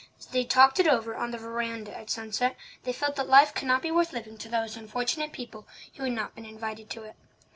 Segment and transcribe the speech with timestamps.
[0.17, 3.67] As they talked it over on the verandah at sunset, they felt that life could
[3.67, 7.15] not be worth living to those unfortunate people who had not been invited to it.